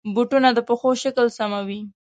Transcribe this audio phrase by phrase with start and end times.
[0.13, 1.81] بوټونه د پښو شکل سموي.